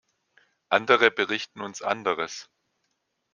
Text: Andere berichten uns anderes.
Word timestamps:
Andere 0.69 1.11
berichten 1.11 1.61
uns 1.61 1.83
anderes. 1.83 2.49